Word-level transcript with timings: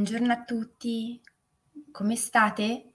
Buongiorno 0.00 0.32
a 0.32 0.44
tutti, 0.44 1.20
come 1.90 2.16
state? 2.16 2.92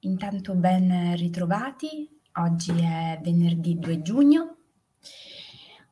Intanto 0.00 0.54
ben 0.54 1.16
ritrovati, 1.16 2.06
oggi 2.34 2.72
è 2.82 3.18
venerdì 3.22 3.78
2 3.78 4.02
giugno, 4.02 4.58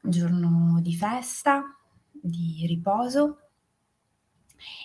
giorno 0.02 0.78
di 0.82 0.94
festa, 0.94 1.74
di 2.10 2.66
riposo 2.66 3.48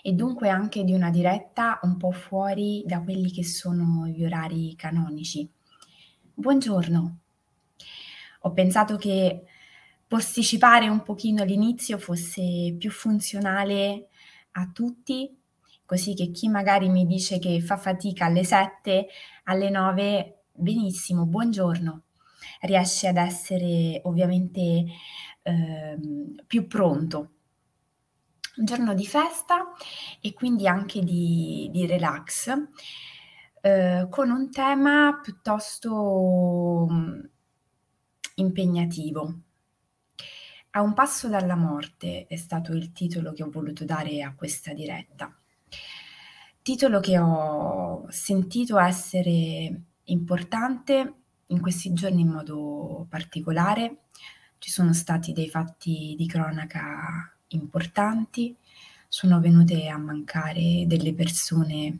e 0.01 0.13
dunque 0.13 0.47
anche 0.47 0.85
di 0.85 0.93
una 0.93 1.09
diretta 1.09 1.81
un 1.83 1.97
po' 1.97 2.13
fuori 2.13 2.81
da 2.85 3.01
quelli 3.01 3.29
che 3.29 3.43
sono 3.43 4.07
gli 4.07 4.23
orari 4.23 4.73
canonici. 4.77 5.51
Buongiorno, 6.33 7.19
ho 8.39 8.51
pensato 8.53 8.95
che 8.95 9.43
posticipare 10.07 10.87
un 10.87 11.03
pochino 11.03 11.43
l'inizio 11.43 11.97
fosse 11.97 12.73
più 12.79 12.89
funzionale 12.89 14.06
a 14.57 14.69
tutti, 14.71 15.35
così 15.85 16.13
che 16.13 16.31
chi 16.31 16.49
magari 16.49 16.89
mi 16.89 17.05
dice 17.05 17.39
che 17.39 17.61
fa 17.61 17.77
fatica 17.77 18.25
alle 18.25 18.43
7, 18.43 19.07
alle 19.45 19.69
9, 19.69 20.43
benissimo, 20.51 21.25
buongiorno, 21.25 22.03
riesce 22.61 23.07
ad 23.07 23.17
essere 23.17 24.01
ovviamente 24.03 24.85
eh, 25.41 25.97
più 26.45 26.67
pronto. 26.67 27.31
Un 28.57 28.65
giorno 28.65 28.95
di 28.95 29.05
festa 29.05 29.71
e 30.19 30.33
quindi 30.33 30.67
anche 30.67 31.03
di, 31.03 31.69
di 31.71 31.85
relax, 31.85 32.51
eh, 33.61 34.07
con 34.09 34.31
un 34.31 34.49
tema 34.49 35.19
piuttosto 35.21 36.87
mm, 36.89 37.19
impegnativo. 38.35 39.41
A 40.77 40.81
un 40.81 40.93
passo 40.93 41.27
dalla 41.27 41.55
morte 41.55 42.27
è 42.27 42.35
stato 42.35 42.71
il 42.71 42.91
titolo 42.91 43.33
che 43.33 43.41
ho 43.41 43.49
voluto 43.49 43.83
dare 43.83 44.21
a 44.21 44.35
questa 44.35 44.73
diretta. 44.73 45.35
Titolo 46.61 46.99
che 46.99 47.17
ho 47.17 48.05
sentito 48.11 48.77
essere 48.77 49.81
importante 50.03 51.13
in 51.47 51.61
questi 51.61 51.93
giorni 51.93 52.21
in 52.21 52.27
modo 52.27 53.07
particolare. 53.09 54.01
Ci 54.59 54.69
sono 54.69 54.93
stati 54.93 55.33
dei 55.33 55.49
fatti 55.49 56.13
di 56.15 56.27
cronaca 56.27 57.35
importanti, 57.47 58.55
sono 59.07 59.39
venute 59.39 59.87
a 59.87 59.97
mancare 59.97 60.83
delle 60.85 61.15
persone 61.15 61.99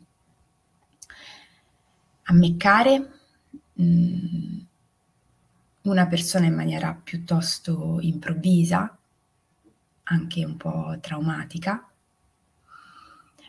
a 2.22 2.32
me 2.32 2.56
care, 2.56 3.10
mh, 3.72 4.58
una 5.82 6.06
persona 6.06 6.46
in 6.46 6.54
maniera 6.54 6.94
piuttosto 6.94 7.98
improvvisa, 8.00 8.96
anche 10.04 10.44
un 10.44 10.56
po' 10.56 10.96
traumatica, 11.00 11.88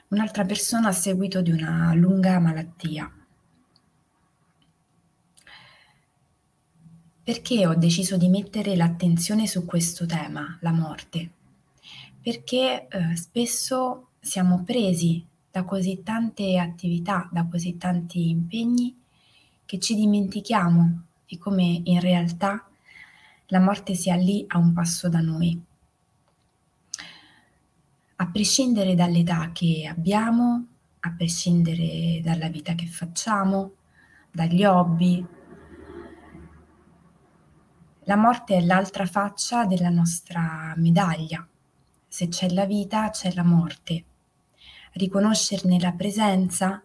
un'altra 0.10 0.46
persona 0.46 0.90
a 0.90 0.94
seguito 0.94 1.42
di 1.42 1.52
una 1.52 1.94
lunga 1.94 2.40
malattia. 2.40 3.12
Perché 7.24 7.68
ho 7.68 7.76
deciso 7.76 8.18
di 8.18 8.28
mettere 8.28 8.76
l'attenzione 8.76 9.46
su 9.46 9.66
questo 9.66 10.06
tema, 10.06 10.58
la 10.62 10.72
morte? 10.72 11.32
Perché 12.22 12.88
eh, 12.88 13.16
spesso 13.16 14.10
siamo 14.20 14.64
presi 14.64 15.26
da 15.52 15.64
così 15.64 16.02
tante 16.04 16.58
attività, 16.58 17.30
da 17.32 17.46
così 17.46 17.78
tanti 17.78 18.30
impegni, 18.30 18.98
che 19.66 19.80
ci 19.80 19.94
dimentichiamo 19.94 21.04
di 21.30 21.38
come 21.38 21.82
in 21.84 22.00
realtà 22.00 22.68
la 23.50 23.60
morte 23.60 23.94
sia 23.94 24.16
lì 24.16 24.44
a 24.48 24.58
un 24.58 24.74
passo 24.74 25.10
da 25.10 25.20
noi. 25.20 25.62
A 28.16 28.28
prescindere 28.32 28.96
dall'età 28.96 29.52
che 29.52 29.88
abbiamo, 29.88 30.66
a 31.02 31.14
prescindere 31.16 32.20
dalla 32.24 32.50
vita 32.50 32.74
che 32.74 32.88
facciamo, 32.88 33.74
dagli 34.32 34.66
hobby, 34.66 35.24
la 38.06 38.16
morte 38.16 38.56
è 38.56 38.62
l'altra 38.62 39.06
faccia 39.06 39.68
della 39.68 39.90
nostra 39.90 40.74
medaglia. 40.78 41.48
Se 42.08 42.28
c'è 42.28 42.50
la 42.50 42.66
vita, 42.66 43.12
c'è 43.12 43.32
la 43.34 43.44
morte. 43.44 44.04
Riconoscerne 44.94 45.80
la 45.80 45.92
presenza 45.92 46.84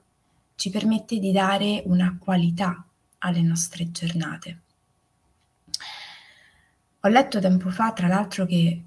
ci 0.55 0.69
permette 0.69 1.19
di 1.19 1.33
dare 1.33 1.83
una 1.87 2.19
qualità 2.21 2.84
alle 3.25 3.43
nostre 3.43 3.91
giornate. 3.91 4.61
Ho 7.01 7.09
letto 7.09 7.41
tempo 7.41 7.71
fa, 7.71 7.93
tra 7.93 8.07
l'altro, 8.07 8.47
che 8.47 8.83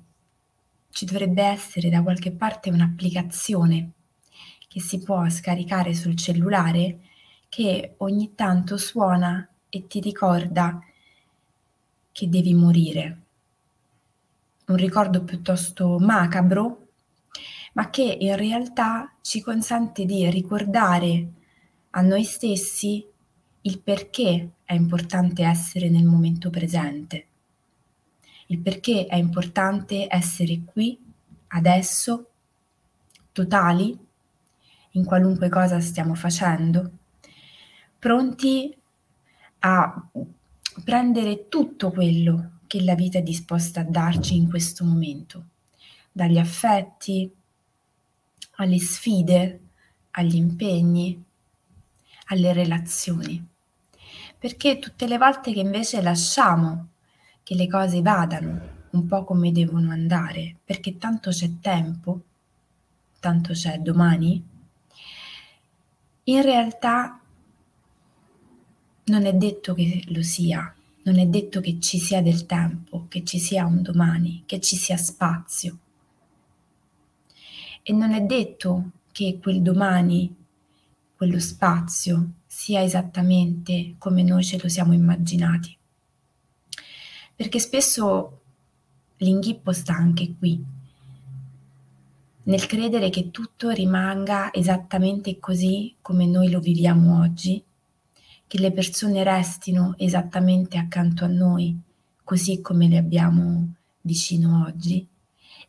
ci 0.90 1.06
dovrebbe 1.06 1.44
essere 1.44 1.90
da 1.90 2.02
qualche 2.02 2.32
parte 2.32 2.70
un'applicazione 2.70 3.92
che 4.68 4.80
si 4.80 5.00
può 5.00 5.28
scaricare 5.30 5.94
sul 5.94 6.16
cellulare 6.16 7.00
che 7.50 7.96
ogni 7.98 8.34
tanto 8.36 8.78
suona 8.78 9.48
e 9.70 9.88
ti 9.88 10.00
ricorda 10.00 10.80
che 12.12 12.30
devi 12.30 12.54
morire. 12.54 13.22
Un 14.68 14.76
ricordo 14.76 15.24
piuttosto 15.24 15.98
macabro, 16.00 16.88
ma 17.74 17.90
che 17.90 18.18
in 18.20 18.36
realtà 18.36 19.16
ci 19.22 19.42
consente 19.42 20.06
di 20.06 20.30
ricordare 20.30 21.28
a 21.92 22.02
noi 22.02 22.24
stessi 22.24 23.06
il 23.68 23.80
perché 23.82 24.52
è 24.64 24.74
importante 24.74 25.44
essere 25.44 25.90
nel 25.90 26.06
momento 26.06 26.50
presente, 26.50 27.26
il 28.48 28.60
perché 28.60 29.08
è 29.08 29.18
importante 29.18 30.08
essere 30.10 30.62
qui, 30.64 30.98
adesso, 31.48 32.30
totali, 33.34 33.98
in 34.92 35.04
qualunque 35.04 35.50
cosa 35.50 35.82
stiamo 35.82 36.16
facendo, 36.16 36.92
pronti 38.00 38.74
a 39.60 40.10
prendere 40.82 41.50
tutto 41.50 41.92
quello 41.92 42.60
che 42.68 42.82
la 42.82 42.96
vita 42.96 43.18
è 43.18 43.22
disposta 43.22 43.82
a 43.82 43.84
darci 43.84 44.38
in 44.38 44.48
questo 44.48 44.86
momento, 44.86 45.46
dagli 46.10 46.38
affetti 46.38 47.30
alle 48.60 48.80
sfide, 48.80 49.60
agli 50.12 50.36
impegni, 50.36 51.22
alle 52.28 52.54
relazioni. 52.54 53.56
Perché 54.40 54.78
tutte 54.78 55.08
le 55.08 55.18
volte 55.18 55.52
che 55.52 55.60
invece 55.60 56.02
lasciamo 56.02 56.90
che 57.42 57.56
le 57.56 57.68
cose 57.68 58.02
vadano 58.02 58.76
un 58.92 59.06
po' 59.08 59.24
come 59.24 59.52
devono 59.52 59.92
andare, 59.92 60.58
perché 60.64 60.98
tanto 60.98 61.32
c'è 61.32 61.60
tempo, 61.60 62.22
tanto 63.20 63.54
c'è 63.54 63.80
domani, 63.80 64.44
in 66.24 66.42
realtà 66.42 67.20
non 69.06 69.26
è 69.26 69.34
detto 69.34 69.74
che 69.74 70.04
lo 70.08 70.22
sia, 70.22 70.74
non 71.04 71.18
è 71.18 71.26
detto 71.26 71.60
che 71.60 71.80
ci 71.80 71.98
sia 71.98 72.22
del 72.22 72.46
tempo, 72.46 73.06
che 73.08 73.24
ci 73.24 73.40
sia 73.40 73.66
un 73.66 73.82
domani, 73.82 74.44
che 74.46 74.60
ci 74.60 74.76
sia 74.76 74.98
spazio. 74.98 75.78
E 77.82 77.94
non 77.94 78.12
è 78.12 78.22
detto 78.22 78.92
che 79.12 79.40
quel 79.42 79.62
domani 79.62 80.36
quello 81.16 81.40
spazio 81.40 82.30
sia 82.58 82.82
esattamente 82.82 83.94
come 84.00 84.24
noi 84.24 84.44
ce 84.44 84.60
lo 84.60 84.68
siamo 84.68 84.92
immaginati. 84.92 85.78
Perché 87.36 87.60
spesso 87.60 88.42
l'inghippo 89.18 89.72
sta 89.72 89.94
anche 89.94 90.34
qui, 90.36 90.66
nel 92.46 92.66
credere 92.66 93.12
che 93.12 93.30
tutto 93.30 93.70
rimanga 93.70 94.52
esattamente 94.52 95.38
così 95.38 95.94
come 96.02 96.26
noi 96.26 96.50
lo 96.50 96.60
viviamo 96.60 97.22
oggi, 97.22 97.64
che 98.48 98.58
le 98.58 98.72
persone 98.72 99.24
restino 99.24 99.94
esattamente 100.00 100.80
accanto 100.80 101.26
a 101.26 101.28
noi, 101.28 101.80
così 102.24 102.60
come 102.62 102.88
le 102.88 102.98
abbiamo 102.98 103.72
vicino 104.02 104.64
oggi, 104.66 105.08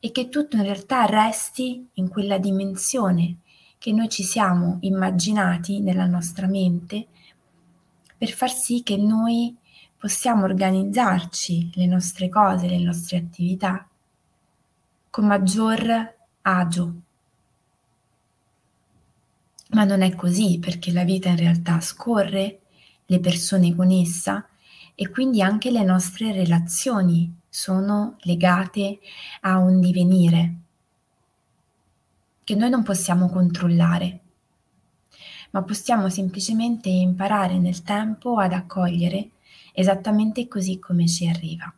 e 0.01 0.11
che 0.11 0.31
tutto 0.31 0.57
in 0.57 0.63
realtà 0.63 1.05
resti 1.05 1.87
in 1.93 2.09
quella 2.09 2.39
dimensione 2.39 3.41
che 3.79 3.93
noi 3.93 4.09
ci 4.09 4.25
siamo 4.25 4.79
immaginati 4.81 5.81
nella 5.81 6.07
nostra 6.07 6.47
mente 6.47 7.07
per 8.17 8.31
far 8.31 8.51
sì 8.51 8.83
che 8.83 8.97
noi 8.97 9.57
possiamo 9.97 10.45
organizzarci 10.45 11.71
le 11.75 11.87
nostre 11.87 12.29
cose, 12.29 12.69
le 12.69 12.79
nostre 12.79 13.17
attività 13.17 13.89
con 15.11 15.27
maggior 15.27 16.15
agio. 16.43 16.95
Ma 19.71 19.85
non 19.85 20.03
è 20.03 20.15
così 20.15 20.59
perché 20.59 20.93
la 20.93 21.05
vita 21.05 21.29
in 21.29 21.37
realtà 21.37 21.81
scorre, 21.81 22.61
le 23.07 23.21
persone 23.21 23.75
con 23.75 23.91
essa 23.91 24.47
e 24.95 25.11
quindi 25.11 25.43
anche 25.43 25.71
le 25.71 25.85
nostre 25.85 26.33
relazioni 26.33 27.33
sono 27.49 28.17
legate 28.21 28.99
a 29.43 29.59
un 29.59 29.81
divenire, 29.81 30.55
che 32.49 32.55
noi 32.55 32.71
non 32.71 32.83
possiamo 32.83 33.29
controllare, 33.29 34.21
ma 35.51 35.63
possiamo 35.65 36.09
semplicemente 36.09 36.89
imparare 36.89 37.59
nel 37.59 37.83
tempo 37.83 38.39
ad 38.39 38.55
accogliere 38.55 39.33
esattamente 39.75 40.49
così 40.49 40.79
come 40.79 41.07
ci 41.07 41.29
arriva. 41.29 41.71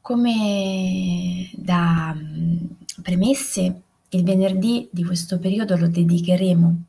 Come 0.00 1.48
da 1.52 2.12
mhmm, 2.12 2.68
premesse, 3.00 3.82
il 4.08 4.24
venerdì 4.24 4.88
di 4.90 5.04
questo 5.04 5.38
periodo 5.38 5.76
lo 5.76 5.86
dedicheremo 5.86 6.82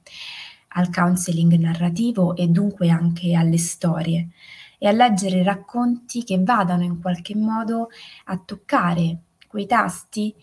al 0.70 0.90
counseling 0.90 1.54
narrativo 1.54 2.36
e 2.36 2.48
dunque 2.48 2.90
anche 2.90 3.36
alle 3.36 3.60
storie 3.60 4.30
e 4.80 4.88
a 4.88 4.92
leggere 4.92 5.44
racconti 5.44 6.24
che 6.24 6.42
vadano 6.42 6.82
in 6.82 7.00
qualche 7.00 7.36
modo 7.36 7.90
a 8.24 8.40
toccare 8.44 9.20
quei 9.48 9.68
tasti 9.68 10.34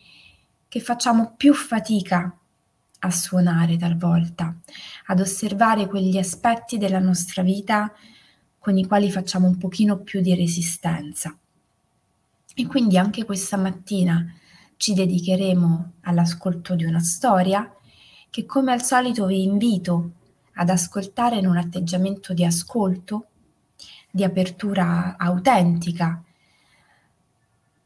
che 0.72 0.80
facciamo 0.80 1.34
più 1.36 1.52
fatica 1.52 2.34
a 3.00 3.10
suonare 3.10 3.76
talvolta, 3.76 4.56
ad 5.08 5.20
osservare 5.20 5.86
quegli 5.86 6.16
aspetti 6.16 6.78
della 6.78 6.98
nostra 6.98 7.42
vita 7.42 7.92
con 8.58 8.78
i 8.78 8.86
quali 8.86 9.10
facciamo 9.10 9.46
un 9.46 9.58
pochino 9.58 9.98
più 9.98 10.22
di 10.22 10.34
resistenza. 10.34 11.36
E 12.54 12.66
quindi 12.66 12.96
anche 12.96 13.26
questa 13.26 13.58
mattina 13.58 14.34
ci 14.78 14.94
dedicheremo 14.94 15.92
all'ascolto 16.04 16.75
di 16.75 16.86
una 16.86 17.00
storia 17.00 17.70
che 18.30 18.46
come 18.46 18.72
al 18.72 18.82
solito 18.82 19.26
vi 19.26 19.42
invito 19.42 20.12
ad 20.54 20.70
ascoltare 20.70 21.36
in 21.36 21.46
un 21.46 21.58
atteggiamento 21.58 22.32
di 22.32 22.46
ascolto, 22.46 23.26
di 24.10 24.25
apertura 24.25 25.16
autentica, 25.18 26.25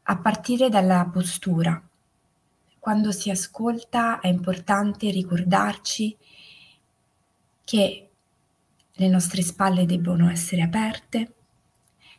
a 0.03 0.17
partire 0.17 0.69
dalla 0.69 1.05
postura. 1.11 1.81
Quando 2.79 3.11
si 3.11 3.29
ascolta 3.29 4.19
è 4.19 4.27
importante 4.27 5.09
ricordarci 5.09 6.15
che 7.63 8.09
le 8.91 9.07
nostre 9.09 9.41
spalle 9.41 9.85
debbono 9.85 10.29
essere 10.29 10.61
aperte, 10.61 11.33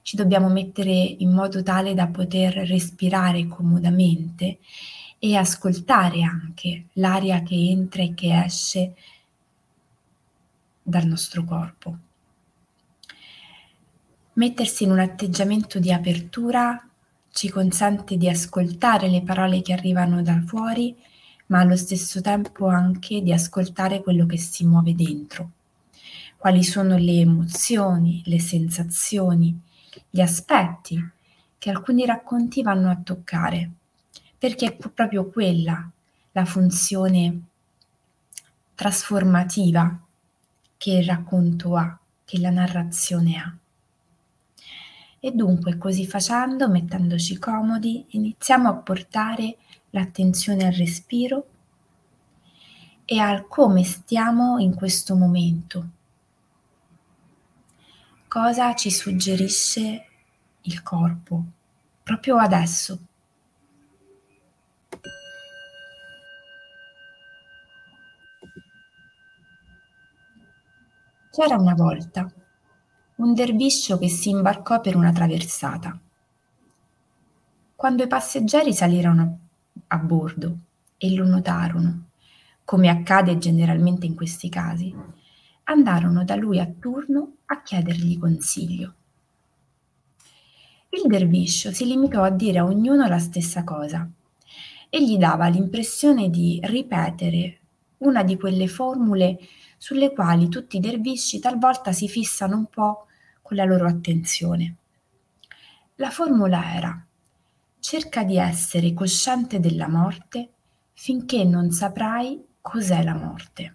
ci 0.03 0.17
dobbiamo 0.17 0.49
mettere 0.49 0.93
in 0.93 1.33
modo 1.33 1.63
tale 1.63 1.93
da 1.95 2.07
poter 2.07 2.55
respirare 2.67 3.47
comodamente 3.47 4.59
e 5.19 5.37
ascoltare 5.37 6.23
anche 6.23 6.87
l'aria 6.95 7.43
che 7.43 7.55
entra 7.55 8.03
e 8.03 8.15
che 8.15 8.45
esce 8.45 8.95
dal 10.83 11.07
nostro 11.07 11.45
corpo. 11.45 11.99
Mettersi 14.35 14.85
in 14.85 14.93
un 14.93 15.01
atteggiamento 15.01 15.79
di 15.79 15.93
apertura 15.93 16.88
ci 17.38 17.50
consente 17.50 18.17
di 18.17 18.29
ascoltare 18.29 19.08
le 19.08 19.23
parole 19.23 19.62
che 19.62 19.73
arrivano 19.73 20.23
da 20.23 20.43
fuori, 20.44 20.96
ma 21.46 21.61
allo 21.61 21.76
stesso 21.76 22.20
tempo 22.20 22.67
anche 22.67 23.23
di 23.23 23.32
ascoltare 23.32 24.02
quello 24.02 24.26
che 24.26 24.37
si 24.37 24.67
muove 24.67 24.96
dentro. 24.96 25.50
Quali 26.37 26.64
sono 26.64 26.96
le 26.96 27.20
emozioni, 27.20 28.23
le 28.25 28.40
sensazioni, 28.40 29.56
gli 30.11 30.20
aspetti 30.20 31.00
che 31.58 31.70
alcuni 31.70 32.05
racconti 32.06 32.61
vanno 32.61 32.90
a 32.90 32.99
toccare, 33.00 33.70
perché 34.37 34.67
è 34.67 34.75
proprio 34.75 35.31
quella 35.31 35.88
la 36.32 36.44
funzione 36.44 37.40
trasformativa 38.75 39.96
che 40.76 40.90
il 40.90 41.05
racconto 41.05 41.76
ha, 41.76 41.96
che 42.25 42.40
la 42.40 42.50
narrazione 42.50 43.37
ha. 43.37 43.56
E 45.20 45.32
dunque, 45.32 45.79
così 45.79 46.06
facendo, 46.06 46.69
mettendoci 46.69 47.38
comodi, 47.38 48.06
iniziamo 48.11 48.69
a 48.69 48.75
portare 48.75 49.56
l'attenzione 49.91 50.67
al 50.67 50.73
respiro 50.73 51.47
e 53.05 53.19
al 53.19 53.49
come 53.49 53.82
stiamo 53.85 54.59
in 54.59 54.75
questo 54.75 55.17
momento, 55.17 55.88
cosa 58.29 58.75
ci 58.75 58.91
suggerisce 58.91 60.06
il 60.62 60.82
corpo 60.82 61.43
proprio 62.03 62.37
adesso. 62.37 62.99
C'era 71.31 71.56
una 71.56 71.75
volta 71.75 72.31
un 73.19 73.35
derviscio 73.35 73.99
che 73.99 74.09
si 74.09 74.31
imbarcò 74.31 74.81
per 74.81 74.94
una 74.94 75.11
traversata. 75.11 75.99
Quando 77.75 78.03
i 78.05 78.06
passeggeri 78.06 78.73
salirono 78.73 79.38
a 79.88 79.99
bordo 79.99 80.59
e 80.97 81.12
lo 81.12 81.26
notarono, 81.26 82.05
come 82.65 82.88
accade 82.88 83.37
generalmente 83.38 84.06
in 84.06 84.15
questi 84.15 84.49
casi, 84.49 84.94
andarono 85.65 86.25
da 86.25 86.37
lui 86.37 86.61
a 86.61 86.70
turno 86.79 87.32
a 87.47 87.61
chiedergli 87.62 88.19
consiglio. 88.20 88.94
Il 90.91 91.09
derviscio 91.09 91.73
si 91.73 91.87
limitò 91.87 92.23
a 92.23 92.31
dire 92.31 92.61
a 92.61 92.64
ognuno 92.64 93.09
la 93.09 93.19
stessa 93.19 93.64
cosa 93.64 94.09
e 94.88 95.05
gli 95.05 95.17
dava 95.17 95.49
l'impressione 95.49 96.31
di 96.31 96.61
ripetere 96.62 97.59
una 97.99 98.23
di 98.23 98.37
quelle 98.37 98.69
formule 98.69 99.38
sulle 99.79 100.13
quali 100.13 100.49
tutti 100.49 100.77
i 100.77 100.81
dervisci 100.81 101.39
talvolta 101.39 101.93
si 101.93 102.09
fissano 102.09 102.57
un 102.57 102.67
po' 102.67 103.07
con 103.41 103.57
la 103.57 103.65
loro 103.65 103.87
attenzione. 103.87 104.77
La 105.95 106.11
formula 106.11 106.75
era 106.75 107.07
cerca 107.81 108.25
di 108.25 108.37
essere 108.37 108.93
cosciente 108.93 109.61
della 109.61 109.89
morte 109.89 110.51
finché 110.93 111.45
non 111.45 111.71
saprai 111.71 112.45
cos'è 112.61 113.03
la 113.03 113.15
morte. 113.15 113.75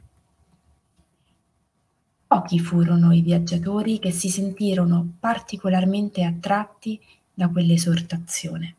Pochi 2.27 2.59
furono 2.59 3.11
i 3.13 3.21
viaggiatori 3.21 3.99
che 3.99 4.11
si 4.11 4.29
sentirono 4.29 5.15
particolarmente 5.19 6.23
attratti 6.23 6.99
da 7.33 7.47
quell'esortazione. 7.47 8.75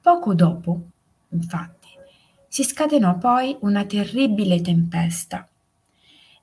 Poco 0.00 0.34
dopo, 0.34 0.80
infatti, 1.30 1.88
si 2.48 2.62
scatenò 2.62 3.16
poi 3.16 3.56
una 3.60 3.84
terribile 3.84 4.60
tempesta. 4.60 5.48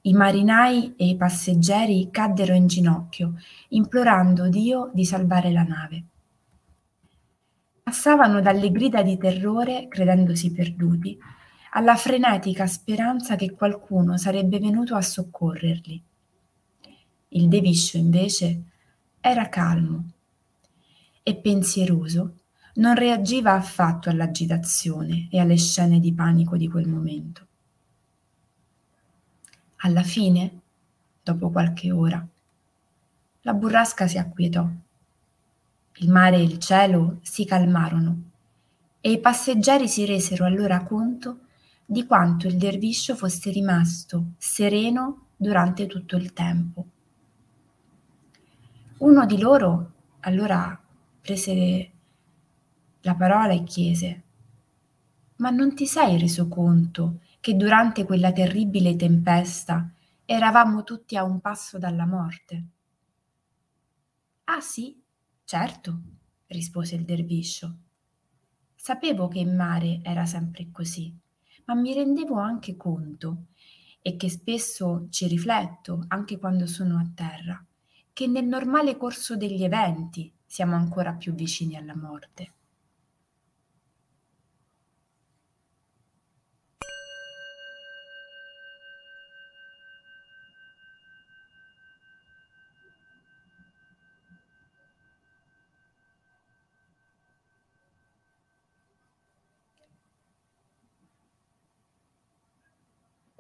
I 0.04 0.14
marinai 0.14 0.96
e 0.98 1.10
i 1.10 1.16
passeggeri 1.16 2.10
caddero 2.10 2.56
in 2.56 2.66
ginocchio, 2.66 3.36
implorando 3.70 4.50
Dio 4.50 4.90
di 4.94 5.06
salvare 5.06 5.52
la 5.52 5.64
nave. 5.64 6.04
Passavano 7.84 8.42
dalle 8.42 8.72
grida 8.72 9.04
di 9.04 9.18
terrore, 9.18 9.88
credendosi 9.88 10.52
perduti, 10.52 11.20
alla 11.74 11.96
frenetica 11.96 12.66
speranza 12.66 13.36
che 13.36 13.52
qualcuno 13.52 14.18
sarebbe 14.18 14.60
venuto 14.60 14.96
a 14.96 15.02
soccorrerli. 15.02 16.04
Il 17.30 17.48
deviscio 17.48 17.98
invece 17.98 18.64
era 19.22 19.50
calmo 19.50 20.04
e 21.22 21.36
pensieroso, 21.36 22.38
non 22.76 22.96
reagiva 22.96 23.54
affatto 23.54 24.10
all'agitazione 24.10 25.28
e 25.30 25.40
alle 25.40 25.58
scene 25.58 26.00
di 26.00 26.12
panico 26.14 26.58
di 26.58 26.68
quel 26.68 26.88
momento. 26.88 27.46
Alla 29.84 30.04
fine, 30.04 30.60
dopo 31.24 31.50
qualche 31.50 31.92
ora, 31.92 32.24
la 33.42 33.54
burrasca 33.54 34.08
si 34.08 34.20
acquietò. 34.20 34.68
Il 35.96 36.10
mare 36.10 36.36
e 36.36 36.44
il 36.44 36.60
cielo 36.60 37.18
si 37.22 37.46
calmarono 37.46 38.30
e 39.02 39.12
i 39.12 39.20
passeggeri 39.20 39.88
si 39.88 40.06
resero 40.06 40.46
allora 40.46 40.84
conto 40.84 41.40
di 41.84 42.06
quanto 42.06 42.46
il 42.46 42.58
derviscio 42.58 43.16
fosse 43.16 43.50
rimasto 43.50 44.34
sereno 44.38 45.30
durante 45.36 45.88
tutto 45.88 46.16
il 46.16 46.32
tempo. 46.32 46.86
Uno 49.00 49.26
di 49.26 49.40
loro 49.40 49.92
allora 50.20 50.80
prese 51.20 51.92
la 53.02 53.16
parola 53.16 53.52
e 53.52 53.64
chiese 53.64 54.22
Ma 55.38 55.50
non 55.50 55.74
ti 55.74 55.88
sei 55.88 56.20
reso 56.20 56.48
conto 56.48 57.22
che 57.42 57.56
durante 57.58 58.06
quella 58.06 58.32
terribile 58.32 58.96
tempesta 58.96 59.92
eravamo 60.26 60.84
tutti 60.84 61.18
a 61.18 61.24
un 61.26 61.42
passo 61.42 61.78
dalla 61.78 62.06
morte? 62.06 62.66
Ah 64.46 64.62
sì, 64.62 65.02
certo, 65.44 66.02
rispose 66.48 66.96
il 66.96 67.06
derviscio. 67.06 67.76
Sapevo 68.76 69.28
che 69.28 69.40
in 69.40 69.56
mare 69.56 70.00
era 70.04 70.26
sempre 70.26 70.70
così 70.72 71.18
ma 71.66 71.76
mi 71.76 71.94
rendevo 71.94 72.38
anche 72.40 72.76
conto, 72.76 73.46
e 74.02 74.18
che 74.18 74.30
spesso 74.30 75.08
ci 75.10 75.28
rifletto 75.28 76.04
anche 76.08 76.38
quando 76.38 76.66
sono 76.68 76.98
a 76.98 77.10
terra, 77.14 77.64
che 78.12 78.28
nel 78.28 78.46
normale 78.46 78.98
corso 78.98 79.38
degli 79.38 79.64
eventi 79.64 80.34
siamo 80.46 80.76
ancora 80.76 81.14
più 81.14 81.34
vicini 81.34 81.78
alla 81.78 81.96
morte. 81.96 82.54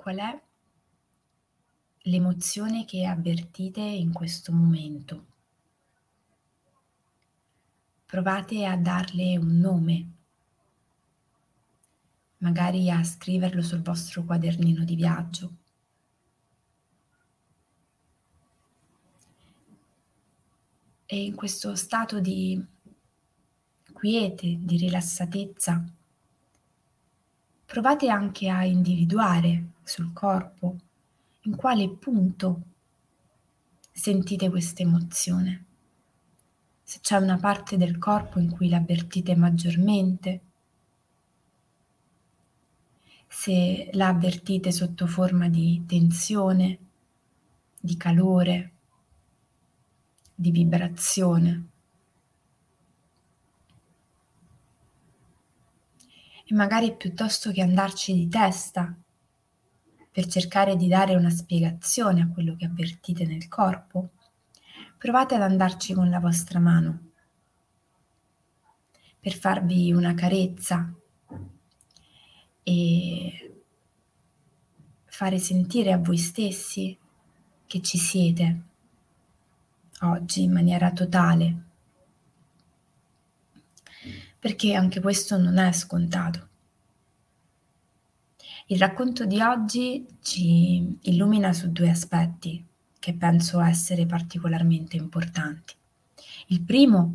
Qual 0.01 0.17
è 0.17 0.41
l'emozione 2.03 2.85
che 2.85 3.05
avvertite 3.05 3.81
in 3.81 4.11
questo 4.11 4.51
momento? 4.51 5.25
provate 8.11 8.65
a 8.65 8.75
darle 8.75 9.37
un 9.37 9.57
nome, 9.59 10.11
magari 12.39 12.89
a 12.89 13.01
scriverlo 13.05 13.61
sul 13.61 13.81
vostro 13.81 14.25
quadernino 14.25 14.83
di 14.83 14.95
viaggio. 14.95 15.53
E 21.05 21.23
in 21.23 21.35
questo 21.35 21.73
stato 21.75 22.19
di 22.19 22.61
quiete, 23.93 24.57
di 24.59 24.75
rilassatezza, 24.75 25.81
provate 27.71 28.09
anche 28.09 28.49
a 28.49 28.65
individuare 28.65 29.75
sul 29.81 30.11
corpo 30.11 30.75
in 31.43 31.55
quale 31.55 31.87
punto 31.87 32.63
sentite 33.89 34.49
questa 34.49 34.81
emozione. 34.81 35.65
Se 36.83 36.99
c'è 36.99 37.15
una 37.15 37.37
parte 37.37 37.77
del 37.77 37.97
corpo 37.97 38.39
in 38.39 38.51
cui 38.51 38.67
l'avvertite 38.67 39.37
maggiormente, 39.37 40.41
se 43.29 43.89
la 43.93 44.09
avvertite 44.09 44.69
sotto 44.73 45.07
forma 45.07 45.47
di 45.47 45.85
tensione, 45.87 46.77
di 47.79 47.95
calore, 47.95 48.71
di 50.35 50.51
vibrazione. 50.51 51.70
E 56.51 56.53
magari 56.53 56.97
piuttosto 56.97 57.49
che 57.51 57.61
andarci 57.61 58.13
di 58.13 58.27
testa 58.27 58.93
per 60.11 60.25
cercare 60.25 60.75
di 60.75 60.89
dare 60.89 61.15
una 61.15 61.29
spiegazione 61.29 62.23
a 62.23 62.27
quello 62.27 62.57
che 62.57 62.65
avvertite 62.65 63.25
nel 63.25 63.47
corpo, 63.47 64.09
provate 64.97 65.35
ad 65.35 65.43
andarci 65.43 65.93
con 65.93 66.09
la 66.09 66.19
vostra 66.19 66.59
mano 66.59 67.11
per 69.17 69.33
farvi 69.33 69.93
una 69.93 70.13
carezza 70.13 70.93
e 72.63 73.61
fare 75.05 75.37
sentire 75.37 75.93
a 75.93 75.99
voi 75.99 76.17
stessi 76.17 76.97
che 77.65 77.81
ci 77.81 77.97
siete 77.97 78.61
oggi 80.01 80.43
in 80.43 80.51
maniera 80.51 80.91
totale, 80.91 81.70
perché 84.41 84.73
anche 84.73 84.99
questo 84.99 85.37
non 85.37 85.59
è 85.59 85.71
scontato. 85.71 86.49
Il 88.65 88.79
racconto 88.79 89.25
di 89.25 89.39
oggi 89.39 90.03
ci 90.19 90.97
illumina 91.03 91.53
su 91.53 91.71
due 91.71 91.91
aspetti 91.91 92.65
che 92.97 93.13
penso 93.13 93.61
essere 93.61 94.07
particolarmente 94.07 94.97
importanti. 94.97 95.75
Il 96.47 96.61
primo, 96.61 97.13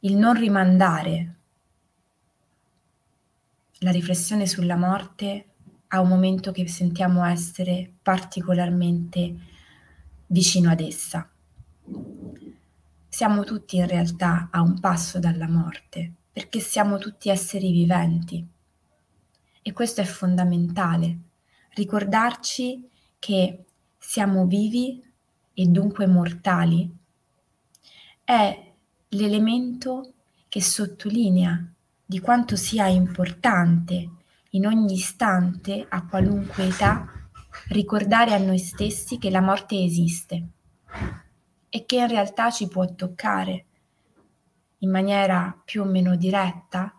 il 0.00 0.16
non 0.16 0.34
rimandare 0.34 1.34
la 3.80 3.92
riflessione 3.92 4.48
sulla 4.48 4.76
morte 4.76 5.46
a 5.88 6.00
un 6.00 6.08
momento 6.08 6.50
che 6.50 6.66
sentiamo 6.66 7.24
essere 7.24 7.88
particolarmente 8.02 9.36
vicino 10.26 10.70
ad 10.70 10.80
essa. 10.80 11.30
Siamo 13.16 13.44
tutti 13.44 13.76
in 13.76 13.86
realtà 13.86 14.48
a 14.50 14.60
un 14.60 14.78
passo 14.78 15.18
dalla 15.18 15.48
morte, 15.48 16.12
perché 16.30 16.60
siamo 16.60 16.98
tutti 16.98 17.30
esseri 17.30 17.72
viventi. 17.72 18.46
E 19.62 19.72
questo 19.72 20.02
è 20.02 20.04
fondamentale, 20.04 21.20
ricordarci 21.76 22.86
che 23.18 23.64
siamo 23.96 24.44
vivi 24.44 25.02
e 25.54 25.64
dunque 25.64 26.06
mortali. 26.06 26.94
È 28.22 28.72
l'elemento 29.08 30.12
che 30.46 30.60
sottolinea 30.60 31.72
di 32.04 32.20
quanto 32.20 32.54
sia 32.54 32.86
importante 32.86 34.10
in 34.50 34.66
ogni 34.66 34.92
istante, 34.92 35.86
a 35.88 36.04
qualunque 36.06 36.66
età, 36.66 37.06
ricordare 37.68 38.34
a 38.34 38.38
noi 38.38 38.58
stessi 38.58 39.16
che 39.16 39.30
la 39.30 39.40
morte 39.40 39.82
esiste 39.82 40.48
e 41.76 41.84
che 41.84 41.96
in 41.96 42.08
realtà 42.08 42.50
ci 42.50 42.68
può 42.68 42.86
toccare 42.94 43.66
in 44.78 44.90
maniera 44.90 45.60
più 45.62 45.82
o 45.82 45.84
meno 45.84 46.16
diretta 46.16 46.98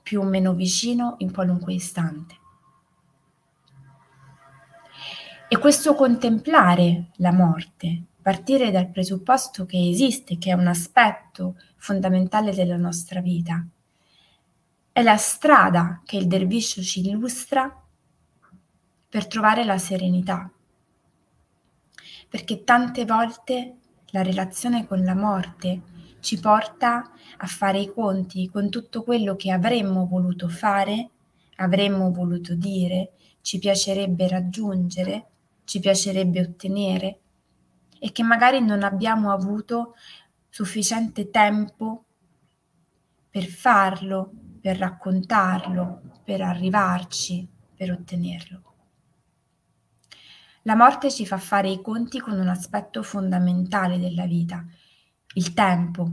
più 0.00 0.20
o 0.20 0.24
meno 0.24 0.54
vicino 0.54 1.16
in 1.18 1.32
qualunque 1.32 1.72
istante. 1.72 2.38
E 5.48 5.58
questo 5.58 5.96
contemplare 5.96 7.10
la 7.16 7.32
morte, 7.32 8.04
partire 8.22 8.70
dal 8.70 8.90
presupposto 8.90 9.66
che 9.66 9.88
esiste, 9.88 10.38
che 10.38 10.50
è 10.50 10.54
un 10.54 10.68
aspetto 10.68 11.56
fondamentale 11.74 12.54
della 12.54 12.76
nostra 12.76 13.20
vita, 13.20 13.66
è 14.92 15.02
la 15.02 15.16
strada 15.16 16.00
che 16.04 16.16
il 16.16 16.28
derviscio 16.28 16.80
ci 16.80 17.04
illustra 17.08 17.76
per 19.08 19.26
trovare 19.26 19.64
la 19.64 19.78
serenità. 19.78 20.48
Perché 22.28 22.62
tante 22.62 23.04
volte 23.04 23.79
la 24.10 24.22
relazione 24.22 24.86
con 24.86 25.02
la 25.02 25.14
morte 25.14 25.82
ci 26.20 26.38
porta 26.38 27.10
a 27.38 27.46
fare 27.46 27.80
i 27.80 27.92
conti 27.92 28.48
con 28.48 28.68
tutto 28.68 29.02
quello 29.02 29.36
che 29.36 29.50
avremmo 29.50 30.06
voluto 30.06 30.48
fare, 30.48 31.10
avremmo 31.56 32.10
voluto 32.12 32.54
dire, 32.54 33.12
ci 33.40 33.58
piacerebbe 33.58 34.28
raggiungere, 34.28 35.26
ci 35.64 35.80
piacerebbe 35.80 36.40
ottenere 36.40 37.18
e 37.98 38.12
che 38.12 38.22
magari 38.22 38.60
non 38.60 38.82
abbiamo 38.82 39.30
avuto 39.30 39.94
sufficiente 40.48 41.30
tempo 41.30 42.04
per 43.30 43.44
farlo, 43.44 44.32
per 44.60 44.76
raccontarlo, 44.78 46.02
per 46.24 46.40
arrivarci, 46.42 47.46
per 47.74 47.92
ottenerlo. 47.92 48.69
La 50.64 50.74
morte 50.74 51.10
ci 51.10 51.24
fa 51.24 51.38
fare 51.38 51.70
i 51.70 51.80
conti 51.80 52.20
con 52.20 52.38
un 52.38 52.48
aspetto 52.48 53.02
fondamentale 53.02 53.98
della 53.98 54.26
vita, 54.26 54.62
il 55.34 55.54
tempo. 55.54 56.10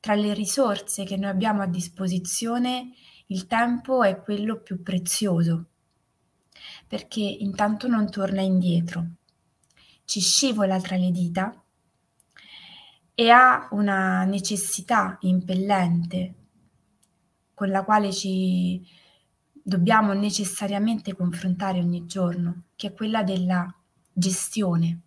Tra 0.00 0.14
le 0.14 0.32
risorse 0.32 1.04
che 1.04 1.18
noi 1.18 1.28
abbiamo 1.28 1.60
a 1.60 1.66
disposizione, 1.66 2.92
il 3.26 3.46
tempo 3.46 4.02
è 4.02 4.22
quello 4.22 4.60
più 4.60 4.82
prezioso, 4.82 5.66
perché 6.86 7.20
intanto 7.20 7.88
non 7.88 8.10
torna 8.10 8.40
indietro, 8.40 9.06
ci 10.06 10.20
scivola 10.20 10.80
tra 10.80 10.96
le 10.96 11.10
dita 11.10 11.62
e 13.14 13.30
ha 13.30 13.68
una 13.72 14.24
necessità 14.24 15.18
impellente 15.20 16.34
con 17.52 17.68
la 17.68 17.84
quale 17.84 18.12
ci 18.12 18.82
dobbiamo 19.66 20.12
necessariamente 20.12 21.16
confrontare 21.16 21.80
ogni 21.80 22.04
giorno, 22.04 22.64
che 22.76 22.88
è 22.88 22.92
quella 22.92 23.22
della 23.22 23.74
gestione. 24.12 25.00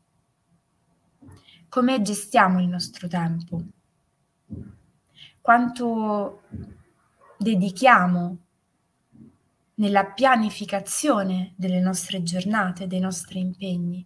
Come 1.70 2.02
gestiamo 2.02 2.60
il 2.60 2.68
nostro 2.68 3.08
tempo, 3.08 3.62
quanto 5.40 6.42
dedichiamo 7.38 8.38
nella 9.76 10.06
pianificazione 10.06 11.54
delle 11.56 11.80
nostre 11.80 12.24
giornate, 12.24 12.88
dei 12.88 13.00
nostri 13.00 13.40
impegni? 13.40 14.04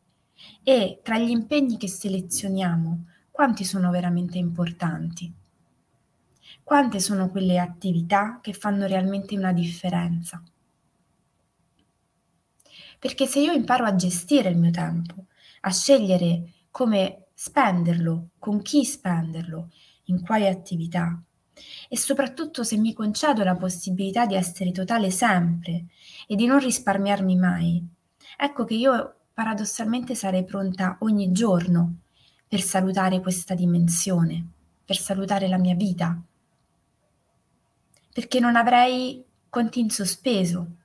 E 0.63 0.99
tra 1.01 1.17
gli 1.17 1.29
impegni 1.29 1.77
che 1.77 1.87
selezioniamo, 1.87 3.05
quanti 3.31 3.63
sono 3.63 3.89
veramente 3.89 4.37
importanti? 4.37 5.33
Quante 6.71 7.01
sono 7.01 7.29
quelle 7.29 7.59
attività 7.59 8.39
che 8.41 8.53
fanno 8.53 8.87
realmente 8.87 9.35
una 9.35 9.51
differenza? 9.51 10.41
Perché 12.97 13.25
se 13.25 13.41
io 13.41 13.51
imparo 13.51 13.83
a 13.83 13.93
gestire 13.93 14.47
il 14.47 14.57
mio 14.57 14.71
tempo, 14.71 15.25
a 15.59 15.69
scegliere 15.69 16.53
come 16.71 17.25
spenderlo, 17.33 18.29
con 18.39 18.61
chi 18.61 18.85
spenderlo, 18.85 19.69
in 20.05 20.21
quali 20.21 20.47
attività 20.47 21.21
e 21.89 21.97
soprattutto 21.97 22.63
se 22.63 22.77
mi 22.77 22.93
concedo 22.93 23.43
la 23.43 23.57
possibilità 23.57 24.25
di 24.25 24.35
essere 24.35 24.71
totale 24.71 25.11
sempre 25.11 25.87
e 26.25 26.37
di 26.37 26.45
non 26.45 26.59
risparmiarmi 26.59 27.35
mai, 27.35 27.85
ecco 28.37 28.63
che 28.63 28.75
io 28.75 29.15
paradossalmente 29.33 30.15
sarei 30.15 30.45
pronta 30.45 30.95
ogni 31.01 31.33
giorno 31.33 31.97
per 32.47 32.61
salutare 32.61 33.19
questa 33.19 33.55
dimensione, 33.55 34.47
per 34.85 34.95
salutare 34.95 35.49
la 35.49 35.57
mia 35.57 35.75
vita, 35.75 36.17
perché 38.13 38.39
non 38.39 38.55
avrei 38.55 39.23
conti 39.49 39.79
in 39.79 39.89
sospeso, 39.89 40.75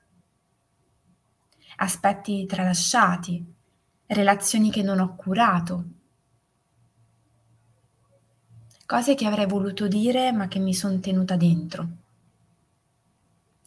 aspetti 1.77 2.45
tralasciati, 2.45 3.53
relazioni 4.07 4.71
che 4.71 4.81
non 4.81 4.99
ho 4.99 5.15
curato, 5.15 5.85
cose 8.85 9.15
che 9.15 9.25
avrei 9.25 9.45
voluto 9.45 9.87
dire 9.87 10.31
ma 10.31 10.47
che 10.47 10.59
mi 10.59 10.73
sono 10.73 10.99
tenuta 10.99 11.35
dentro, 11.35 11.87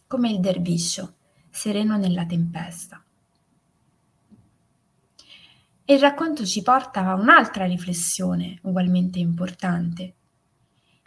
come 0.07 0.31
il 0.31 0.39
derviscio, 0.39 1.15
sereno 1.49 1.97
nella 1.97 2.25
tempesta. 2.25 3.03
E 5.83 5.93
il 5.93 5.99
racconto 5.99 6.45
ci 6.45 6.61
porta 6.63 7.05
a 7.05 7.15
un'altra 7.15 7.65
riflessione 7.65 8.59
ugualmente 8.63 9.19
importante, 9.19 10.15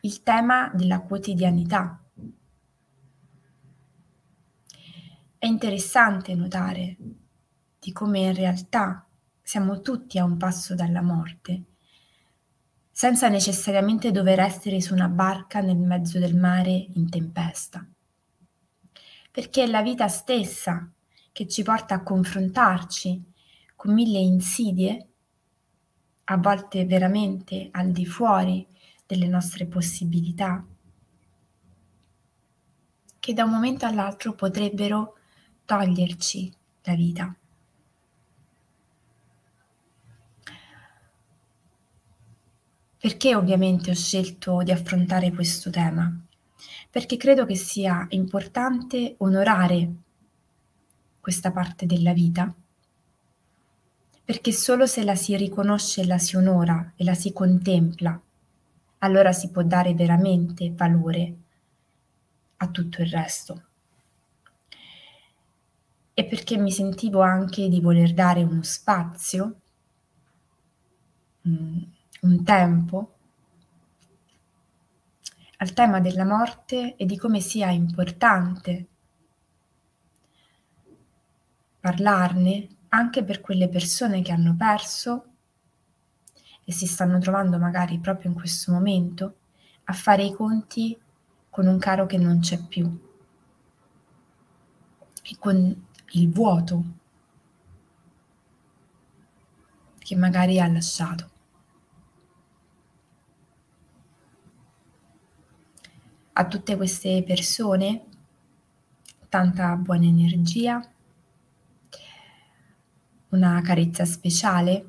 il 0.00 0.22
tema 0.22 0.70
della 0.74 1.00
quotidianità. 1.00 2.03
È 5.44 5.46
interessante 5.46 6.34
notare 6.34 6.96
di 7.78 7.92
come 7.92 8.20
in 8.20 8.34
realtà 8.34 9.06
siamo 9.42 9.82
tutti 9.82 10.18
a 10.18 10.24
un 10.24 10.38
passo 10.38 10.74
dalla 10.74 11.02
morte, 11.02 11.64
senza 12.90 13.28
necessariamente 13.28 14.10
dover 14.10 14.40
essere 14.40 14.80
su 14.80 14.94
una 14.94 15.08
barca 15.08 15.60
nel 15.60 15.76
mezzo 15.76 16.18
del 16.18 16.34
mare 16.34 16.70
in 16.70 17.10
tempesta. 17.10 17.86
Perché 19.30 19.64
è 19.64 19.66
la 19.66 19.82
vita 19.82 20.08
stessa 20.08 20.90
che 21.30 21.46
ci 21.46 21.62
porta 21.62 21.96
a 21.96 22.02
confrontarci 22.02 23.22
con 23.76 23.92
mille 23.92 24.20
insidie, 24.20 25.08
a 26.24 26.38
volte 26.38 26.86
veramente 26.86 27.68
al 27.70 27.90
di 27.90 28.06
fuori 28.06 28.66
delle 29.04 29.26
nostre 29.26 29.66
possibilità, 29.66 30.64
che 33.20 33.34
da 33.34 33.44
un 33.44 33.50
momento 33.50 33.84
all'altro 33.84 34.32
potrebbero 34.32 35.18
toglierci 35.64 36.52
la 36.82 36.94
vita. 36.94 37.34
Perché 42.98 43.34
ovviamente 43.34 43.90
ho 43.90 43.94
scelto 43.94 44.62
di 44.62 44.70
affrontare 44.70 45.30
questo 45.30 45.68
tema? 45.68 46.10
Perché 46.90 47.16
credo 47.16 47.44
che 47.44 47.54
sia 47.54 48.06
importante 48.10 49.16
onorare 49.18 49.92
questa 51.20 51.50
parte 51.52 51.84
della 51.84 52.12
vita, 52.12 52.54
perché 54.24 54.52
solo 54.52 54.86
se 54.86 55.04
la 55.04 55.14
si 55.14 55.36
riconosce, 55.36 56.06
la 56.06 56.16
si 56.16 56.36
onora 56.36 56.92
e 56.96 57.04
la 57.04 57.14
si 57.14 57.32
contempla, 57.32 58.18
allora 58.98 59.32
si 59.32 59.50
può 59.50 59.62
dare 59.62 59.92
veramente 59.92 60.72
valore 60.72 61.34
a 62.56 62.68
tutto 62.68 63.02
il 63.02 63.08
resto. 63.08 63.62
E 66.14 66.24
perché 66.24 66.56
mi 66.56 66.70
sentivo 66.70 67.20
anche 67.22 67.68
di 67.68 67.80
voler 67.80 68.14
dare 68.14 68.42
uno 68.42 68.62
spazio, 68.62 69.60
mm, 71.48 71.82
un 72.22 72.44
tempo 72.44 73.12
al 75.58 75.72
tema 75.72 76.00
della 76.00 76.24
morte 76.24 76.94
e 76.96 77.04
di 77.04 77.16
come 77.16 77.40
sia 77.40 77.70
importante 77.70 78.86
parlarne 81.80 82.68
anche 82.90 83.24
per 83.24 83.40
quelle 83.40 83.68
persone 83.68 84.22
che 84.22 84.32
hanno 84.32 84.54
perso 84.56 85.24
e 86.64 86.72
si 86.72 86.86
stanno 86.86 87.18
trovando 87.18 87.58
magari 87.58 87.98
proprio 87.98 88.30
in 88.30 88.36
questo 88.36 88.72
momento 88.72 89.36
a 89.84 89.92
fare 89.92 90.24
i 90.24 90.32
conti 90.32 90.98
con 91.50 91.66
un 91.66 91.78
caro 91.78 92.06
che 92.06 92.16
non 92.16 92.40
c'è 92.40 92.58
più. 92.66 92.86
E 95.22 95.36
con 95.38 95.86
il 96.14 96.30
vuoto 96.30 96.84
che 99.98 100.16
magari 100.16 100.60
ha 100.60 100.66
lasciato. 100.66 101.32
a 106.36 106.46
tutte 106.46 106.76
queste 106.76 107.22
persone 107.24 108.06
tanta 109.28 109.76
buona 109.76 110.06
energia, 110.06 110.84
una 113.30 113.60
carezza 113.62 114.04
speciale 114.04 114.86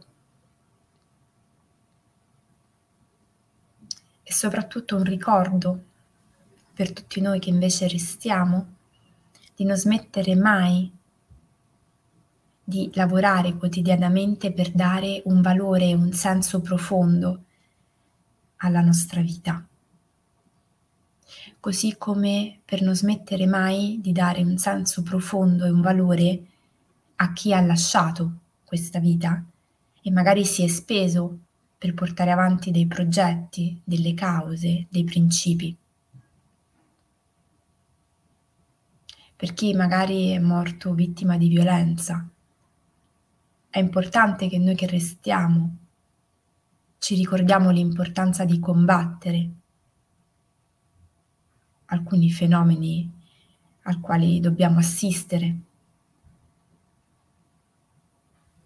e 4.23 4.33
soprattutto 4.33 4.95
un 4.95 5.03
ricordo 5.03 5.83
per 6.73 6.91
tutti 6.93 7.21
noi 7.21 7.39
che 7.39 7.49
invece 7.49 7.87
restiamo 7.87 8.73
di 9.55 9.65
non 9.65 9.77
smettere 9.77 10.35
mai 10.35 10.91
di 12.65 12.91
lavorare 12.95 13.55
quotidianamente 13.55 14.51
per 14.51 14.71
dare 14.71 15.21
un 15.25 15.41
valore 15.41 15.93
un 15.93 16.11
senso 16.11 16.59
profondo 16.59 17.43
alla 18.57 18.81
nostra 18.81 19.21
vita 19.21 19.65
così 21.65 21.95
come 21.97 22.59
per 22.63 22.83
non 22.83 22.95
smettere 22.95 23.47
mai 23.47 23.97
di 23.99 24.11
dare 24.11 24.43
un 24.43 24.55
senso 24.55 25.01
profondo 25.01 25.65
e 25.65 25.71
un 25.71 25.81
valore 25.81 26.43
a 27.15 27.33
chi 27.33 27.55
ha 27.55 27.59
lasciato 27.59 28.33
questa 28.63 28.99
vita 28.99 29.43
e 29.99 30.11
magari 30.11 30.45
si 30.45 30.63
è 30.63 30.67
speso 30.67 31.39
per 31.75 31.95
portare 31.95 32.29
avanti 32.29 32.69
dei 32.69 32.85
progetti, 32.85 33.81
delle 33.83 34.13
cause, 34.13 34.85
dei 34.89 35.03
principi. 35.03 35.75
Per 39.35 39.53
chi 39.55 39.73
magari 39.73 40.29
è 40.29 40.39
morto 40.39 40.93
vittima 40.93 41.35
di 41.35 41.47
violenza, 41.47 42.29
è 43.75 43.79
importante 43.79 44.47
che 44.47 44.57
noi 44.57 44.73
che 44.73 44.87
restiamo 44.87 45.77
ci 46.97 47.13
ricordiamo 47.13 47.71
l'importanza 47.71 48.45
di 48.45 48.57
combattere 48.57 49.49
alcuni 51.87 52.31
fenomeni 52.31 53.11
al 53.81 53.99
quali 53.99 54.39
dobbiamo 54.39 54.79
assistere, 54.79 55.57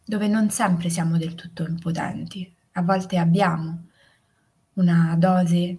dove 0.06 0.28
non 0.28 0.52
sempre 0.52 0.91
siamo 0.91 1.17
del 1.17 1.34
tutto 1.34 1.67
impotenti, 1.67 2.56
a 2.74 2.84
volte 2.84 3.17
abbiamo 3.17 3.88
una 4.74 5.15
dose 5.17 5.76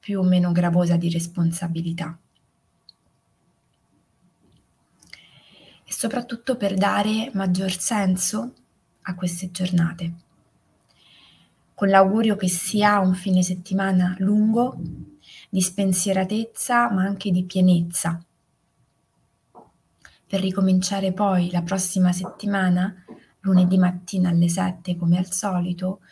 più 0.00 0.18
o 0.18 0.24
meno 0.24 0.50
gravosa 0.50 0.96
di 0.96 1.08
responsabilità. 1.08 2.18
E 5.90 5.92
soprattutto 5.92 6.56
per 6.56 6.74
dare 6.74 7.32
maggior 7.34 7.76
senso 7.76 8.54
a 9.02 9.14
queste 9.16 9.50
giornate, 9.50 10.12
con 11.74 11.88
l'augurio 11.88 12.36
che 12.36 12.46
sia 12.46 13.00
un 13.00 13.12
fine 13.12 13.42
settimana 13.42 14.14
lungo 14.18 14.78
di 15.48 15.60
spensieratezza 15.60 16.92
ma 16.92 17.02
anche 17.02 17.32
di 17.32 17.42
pienezza. 17.42 18.24
Per 20.28 20.40
ricominciare 20.40 21.12
poi 21.12 21.50
la 21.50 21.62
prossima 21.62 22.12
settimana, 22.12 22.94
lunedì 23.40 23.76
mattina 23.76 24.28
alle 24.28 24.48
7 24.48 24.94
come 24.96 25.18
al 25.18 25.32
solito, 25.32 26.02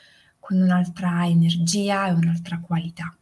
con 0.41 0.61
un'altra 0.61 1.25
energia 1.25 2.09
e 2.09 2.15
un'altra 2.15 2.59
qualità. 2.59 3.17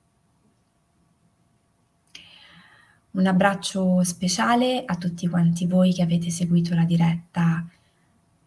Un 3.16 3.26
abbraccio 3.26 4.05
speciale 4.05 4.85
a 4.85 4.94
tutti 4.96 5.26
quanti 5.26 5.66
voi 5.66 5.94
che 5.94 6.02
avete 6.02 6.29
seguito 6.29 6.74
la 6.74 6.85
diretta 6.85 7.66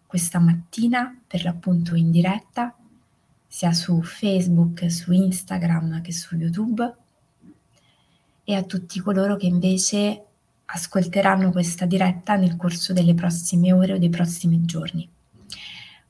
questa 0.06 0.38
mattina, 0.38 1.20
per 1.26 1.44
l'appunto 1.44 1.96
in 1.96 2.12
diretta, 2.12 2.76
sia 3.48 3.74
su 3.74 4.00
Facebook, 4.04 4.92
su 4.92 5.12
Instagram 5.12 6.02
che 6.02 6.12
su 6.12 6.36
YouTube 6.36 6.96
e 8.44 8.54
a 8.54 8.62
tutti 8.62 9.00
coloro 9.00 9.38
che 9.38 9.48
invece 9.48 10.26
ascolteranno 10.66 11.50
questa 11.50 11.88
diretta 11.88 12.36
nel 12.36 12.56
corso 12.56 12.94
delle 12.94 13.16
prossime 13.16 13.74
ore 13.74 13.94
o 13.94 13.98
dei 13.98 14.10
prossimi 14.10 14.66
giorni. 14.66 15.10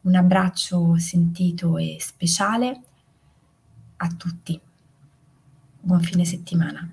Un 0.02 0.16
abbraccio 0.16 0.98
sentito 0.98 1.78
e 1.78 1.96
speciale 2.02 2.82
a 3.96 4.08
tutti. 4.10 4.60
Buon 5.80 6.02
fine 6.02 6.26
settimana. 6.26 6.92